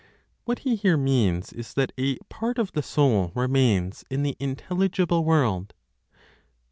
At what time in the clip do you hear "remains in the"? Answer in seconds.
3.35-4.35